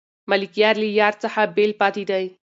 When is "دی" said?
2.09-2.25